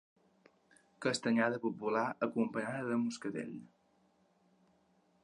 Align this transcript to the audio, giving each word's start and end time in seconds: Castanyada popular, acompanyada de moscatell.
Castanyada 1.05 1.59
popular, 1.67 2.05
acompanyada 2.29 2.87
de 2.89 2.97
moscatell. 3.05 3.55